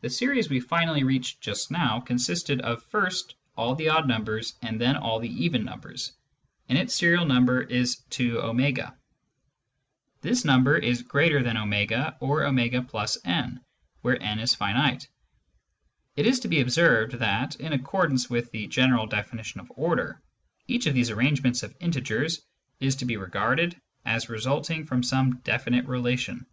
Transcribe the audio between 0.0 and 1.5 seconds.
The series we finally reached